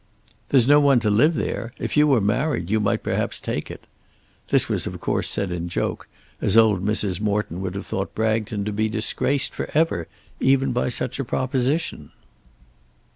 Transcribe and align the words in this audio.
"There's 0.49 0.67
no 0.67 0.79
one 0.79 0.99
to 1.01 1.11
live 1.11 1.35
there. 1.35 1.71
If 1.77 1.95
you 1.95 2.07
were 2.07 2.19
married 2.21 2.71
you 2.71 2.79
might 2.79 3.03
perhaps 3.03 3.39
take 3.39 3.69
it." 3.69 3.85
This 4.49 4.67
was 4.67 4.87
of 4.87 4.99
course 4.99 5.29
said 5.29 5.51
in 5.51 5.69
joke, 5.69 6.07
as 6.41 6.57
old 6.57 6.83
Mrs. 6.83 7.21
Morton 7.21 7.61
would 7.61 7.75
have 7.75 7.85
thought 7.85 8.15
Bragton 8.15 8.65
to 8.65 8.71
be 8.71 8.89
disgraced 8.89 9.53
for 9.53 9.69
ever, 9.75 10.07
even 10.39 10.71
by 10.71 10.89
such 10.89 11.19
a 11.19 11.23
proposition. 11.23 12.09